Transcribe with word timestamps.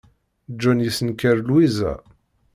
John 0.59 0.79
yessenker 0.81 1.37
Lwiza. 1.47 1.93